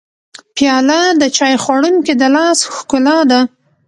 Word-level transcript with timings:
پیاله 0.55 1.01
د 1.21 1.23
چای 1.37 1.55
خوړونکي 1.63 2.13
د 2.17 2.23
لاس 2.35 2.59
ښکلا 2.75 3.17
ده. 3.29 3.41